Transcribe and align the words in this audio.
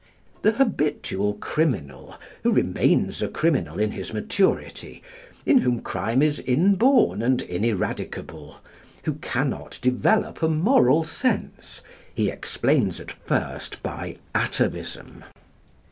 The 0.41 0.53
habitual 0.53 1.35
criminal, 1.35 2.15
who 2.41 2.51
remains 2.51 3.21
a 3.21 3.27
criminal 3.27 3.79
in 3.79 3.91
his 3.91 4.15
maturity, 4.15 5.03
in 5.45 5.59
whom 5.59 5.79
crime 5.79 6.23
is 6.23 6.39
inborn 6.39 7.21
and 7.21 7.39
ineradicable, 7.43 8.55
who 9.03 9.13
cannot 9.21 9.77
develop 9.83 10.41
a 10.41 10.47
moral 10.47 11.03
sense, 11.03 11.81
he 12.15 12.31
explains 12.31 12.99
at 12.99 13.11
first 13.11 13.83
by 13.83 14.17
atavism. 14.33 15.23